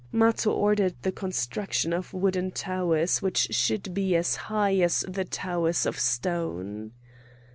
[0.11, 5.85] Matho ordered the construction of wooden towers which should be as high as the towers
[5.85, 6.93] of stone.